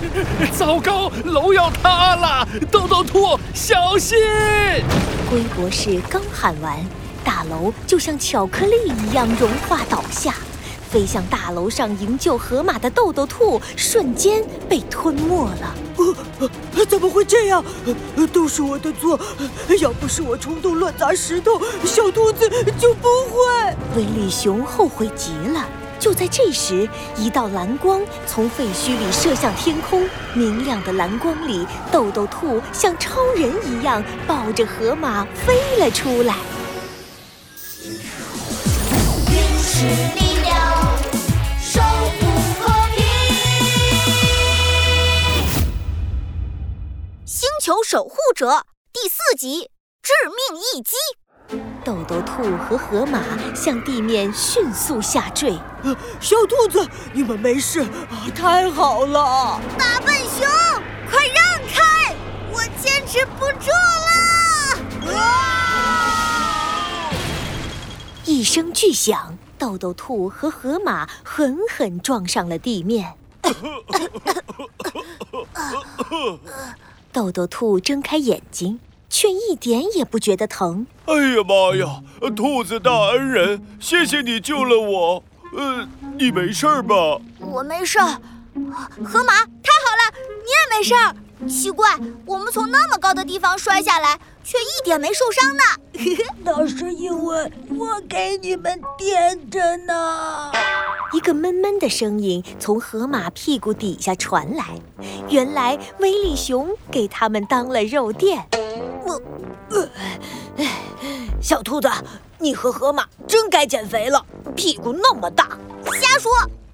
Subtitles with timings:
[0.56, 2.48] 糟糕，楼要塌了！
[2.70, 4.18] 豆豆兔，小心！
[5.28, 6.78] 龟博士刚喊完，
[7.24, 10.34] 大楼就像巧克力一样融化倒下。
[10.90, 15.74] 飞向大楼上营救河马的豆豆兔瞬间被吞没了。
[16.74, 17.64] 呃，怎么会这样？
[18.32, 19.18] 都是我的错！
[19.80, 23.76] 要不是我冲动乱砸石头，小兔子就不会。
[23.96, 25.64] 威力熊后悔极了。
[26.00, 36.34] 就在这时，一道蓝光从废墟里射向天空，明亮的蓝光里，豆豆兔像超人一样抱着河马飞了出来。
[47.26, 49.70] 星球守护者第四集
[50.02, 50.96] 致命一击，
[51.84, 53.22] 豆豆兔和河马
[53.54, 55.58] 向地面迅速下坠。
[56.20, 58.28] 小兔子，你们没事啊！
[58.34, 59.58] 太好了！
[59.78, 60.46] 大笨熊，
[61.10, 62.14] 快让开！
[62.52, 63.70] 我坚持不住
[65.06, 65.16] 了！
[68.26, 73.14] 一声巨响，豆豆兔和河马狠狠撞上了地面。
[77.12, 78.78] 豆豆兔睁开眼睛，
[79.10, 80.86] 却一点也不觉得疼。
[81.06, 82.02] 哎呀妈呀！
[82.34, 85.22] 兔子大恩人，谢谢你救了我。
[85.52, 85.86] 呃，
[86.16, 87.20] 你没事吧？
[87.40, 87.98] 我没事。
[87.98, 90.94] 河马，太好了，你也没事。
[91.48, 95.62] 奇怪，我们从那么高的地方摔下来，却一点没受伤呢。
[96.44, 100.52] 那是因为我给你们垫着呢。
[101.12, 104.64] 一个闷闷的声音从河马屁股底下传来，
[105.28, 108.46] 原来威力熊给他们当了肉垫。
[109.04, 109.20] 我，
[111.40, 111.88] 小兔子，
[112.38, 115.48] 你和河马真该减肥了，屁股那么大。
[116.00, 116.30] 瞎说，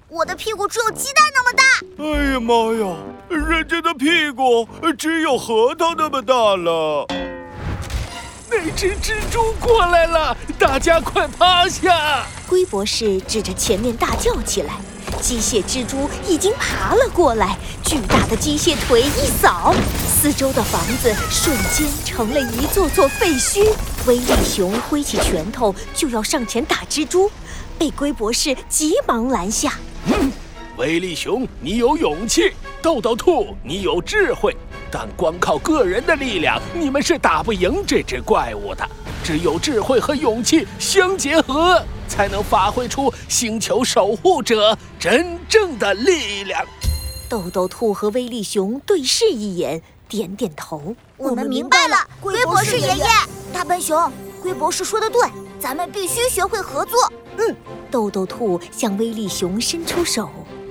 [0.09, 1.63] 我的屁股只有鸡蛋那么大。
[2.03, 2.95] 哎呀妈呀，
[3.29, 7.05] 人家的屁股只有核桃那么大了。
[8.49, 12.25] 那只蜘蛛过来了，大家快趴下！
[12.47, 14.75] 龟博士指着前面大叫起来。
[15.21, 19.73] 机械蜘蛛已经爬了过来，巨大的机械腿一扫，
[20.07, 23.73] 四周的房子瞬间成了一座座废墟。
[24.05, 27.29] 威力熊挥起拳头就要上前打蜘蛛，
[27.77, 29.73] 被龟博士急忙拦下。
[30.77, 32.51] 威力熊，你有勇气；
[32.81, 34.55] 豆豆兔，你有智慧。
[34.89, 38.87] 但光靠个人的力量，你们是打不赢这只怪物的。
[39.27, 46.65] 只有智慧和勇气相结合，才能发挥出星球守护者真正的力量。
[47.27, 50.95] 豆豆兔和威力熊对视一眼，点点头。
[51.17, 53.05] 我们明白了，龟博士爷爷。
[53.51, 54.09] 大笨熊，
[54.41, 55.19] 龟博士说的对，
[55.59, 57.11] 咱们必须学会合作。
[57.35, 57.53] 嗯，
[57.91, 60.29] 豆豆兔向威力熊伸出手，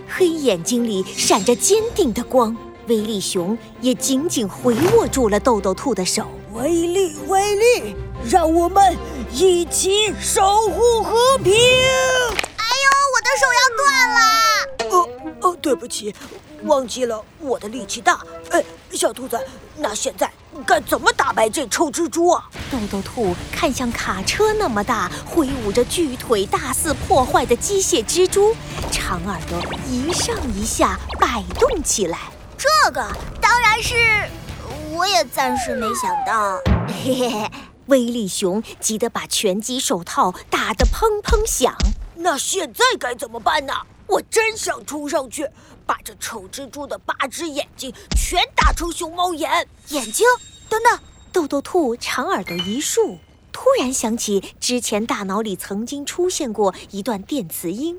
[0.08, 2.56] 黑眼睛里闪着坚定的光。
[2.88, 6.26] 威力熊也紧紧回握住了豆豆兔的手。
[6.56, 7.94] 威力，威力，
[8.30, 8.96] 让我们
[9.30, 11.52] 一起守护和平！
[11.52, 14.20] 哎呦，我的手要断了！
[14.88, 16.14] 呃呃，对不起，
[16.62, 18.20] 忘记了我的力气大。
[18.52, 19.38] 哎，小兔子，
[19.76, 20.32] 那现在
[20.66, 22.48] 该怎么打败这臭蜘蛛啊？
[22.72, 28.56] 豆豆兔看向卡车那么大、挥舞着巨腿、大肆破坏的机械蜘蛛，
[28.90, 32.18] 长耳朵一上一下摆动起来。
[32.56, 33.06] 这个
[33.42, 34.45] 当然是，我
[35.16, 36.60] 也暂时没想到。
[36.88, 37.50] 嘿嘿嘿，
[37.86, 41.74] 威力熊急得把拳击手套打得砰砰响。
[42.16, 43.72] 那现在该怎么办呢？
[44.06, 45.48] 我真想冲上去，
[45.86, 49.66] 把这丑蜘蛛的八只眼睛全打成熊猫眼。
[49.88, 50.26] 眼睛？
[50.68, 51.00] 等等，
[51.32, 53.18] 豆豆兔长耳朵一竖，
[53.50, 57.98] 突然想起之前大脑里曾经出现过一段电磁音。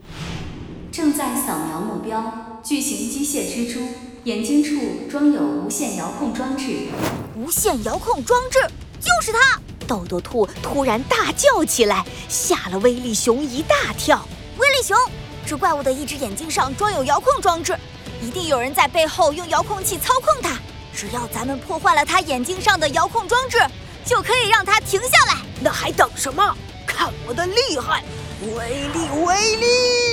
[0.91, 4.06] 正在扫描目标，巨型机械蜘蛛。
[4.27, 4.75] 眼睛处
[5.09, 6.89] 装有无线遥控装置，
[7.37, 8.59] 无线遥控装置
[8.99, 9.57] 就是它！
[9.87, 14.27] 豆豆兔突然大叫起来，吓了威力熊一大跳。
[14.57, 14.97] 威力熊，
[15.45, 17.73] 这怪物的一只眼睛上装有遥控装置，
[18.21, 20.59] 一定有人在背后用遥控器操控它。
[20.93, 23.57] 只要咱们破坏了它眼睛上的遥控装置，
[24.03, 25.37] 就可以让它停下来。
[25.61, 26.53] 那还等什么？
[26.85, 28.03] 看我的厉害！
[28.41, 29.65] 威力，威力！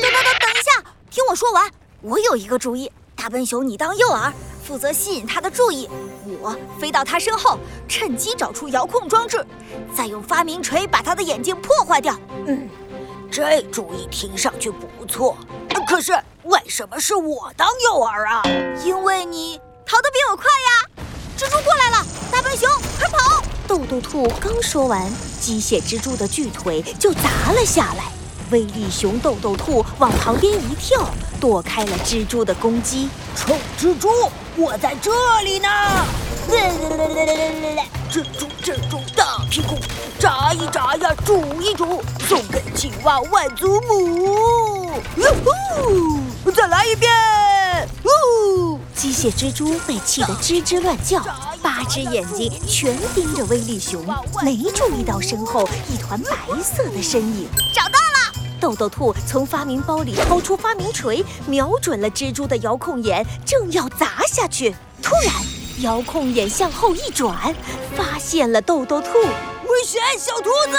[0.02, 1.68] 等等等，等一下，听我说完。
[2.00, 2.88] 我有一个主意。
[3.24, 4.30] 大笨熊，你当诱饵，
[4.62, 5.88] 负责吸引它的注意。
[6.42, 9.42] 我飞到它身后，趁机找出遥控装置，
[9.96, 12.14] 再用发明锤把它的眼睛破坏掉。
[12.46, 12.68] 嗯，
[13.30, 15.38] 这主意听上去不错。
[15.88, 16.12] 可是
[16.42, 18.42] 为什么是我当诱饵啊？
[18.84, 21.04] 因为你逃得比我快呀！
[21.34, 22.68] 蜘蛛过来了，大笨熊，
[22.98, 23.42] 快跑！
[23.66, 25.10] 豆豆兔刚说完，
[25.40, 28.12] 机械蜘蛛的巨腿就砸了下来。
[28.54, 31.08] 威力熊豆豆兔往旁边一跳，
[31.40, 33.08] 躲开了蜘蛛的攻击。
[33.34, 34.08] 臭蜘蛛，
[34.54, 35.10] 我在这
[35.42, 35.68] 里呢！
[38.08, 39.74] 蜘蛛，蜘蛛，大屁股，
[40.20, 44.84] 眨一眨呀，煮一煮，送给青蛙外祖母。
[44.84, 45.24] 呜
[46.44, 46.52] 呼！
[46.52, 47.10] 再来一遍！
[48.04, 48.78] 呜！
[48.94, 51.20] 机械蜘蛛被气得吱吱乱叫，
[51.60, 54.06] 八只眼睛全盯着威力熊，
[54.44, 57.48] 没注意到身后一团白色的身影。
[57.74, 58.13] 找到了！
[58.64, 64.74] 豆豆兔从发明包里掏出发明锤，瞄准了蜘蛛的遥控眼，正要砸下去。
[65.02, 65.34] 突然，
[65.82, 67.54] 遥控眼向后一转，
[67.94, 69.18] 发现了豆豆兔。
[69.18, 70.78] 危险，小兔子！